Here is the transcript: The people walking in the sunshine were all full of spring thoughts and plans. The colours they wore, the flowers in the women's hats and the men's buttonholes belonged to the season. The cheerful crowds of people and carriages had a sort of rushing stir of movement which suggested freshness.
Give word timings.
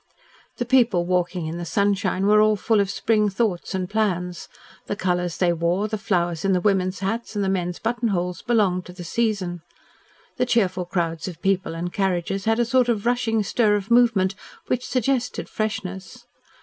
The 0.57 0.65
people 0.65 1.05
walking 1.05 1.45
in 1.45 1.59
the 1.59 1.63
sunshine 1.63 2.25
were 2.25 2.41
all 2.41 2.55
full 2.55 2.79
of 2.81 2.89
spring 2.89 3.29
thoughts 3.29 3.75
and 3.75 3.87
plans. 3.87 4.47
The 4.87 4.95
colours 4.95 5.37
they 5.37 5.53
wore, 5.53 5.87
the 5.87 5.99
flowers 5.99 6.43
in 6.43 6.53
the 6.53 6.59
women's 6.59 7.01
hats 7.01 7.35
and 7.35 7.45
the 7.45 7.49
men's 7.49 7.77
buttonholes 7.77 8.41
belonged 8.41 8.87
to 8.87 8.93
the 8.93 9.03
season. 9.03 9.61
The 10.37 10.47
cheerful 10.47 10.85
crowds 10.85 11.27
of 11.27 11.39
people 11.43 11.75
and 11.75 11.93
carriages 11.93 12.45
had 12.45 12.57
a 12.57 12.65
sort 12.65 12.89
of 12.89 13.05
rushing 13.05 13.43
stir 13.43 13.75
of 13.75 13.91
movement 13.91 14.33
which 14.65 14.87
suggested 14.87 15.47
freshness. 15.47 16.25